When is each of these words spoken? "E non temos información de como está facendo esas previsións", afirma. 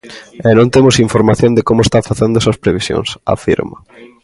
"E 0.47 0.49
non 0.57 0.71
temos 0.75 0.95
información 1.05 1.51
de 1.53 1.65
como 1.67 1.81
está 1.83 1.99
facendo 2.09 2.39
esas 2.41 2.59
previsións", 2.63 3.09
afirma. 3.35 3.77